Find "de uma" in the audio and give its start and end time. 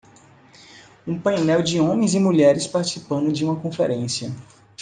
3.31-3.59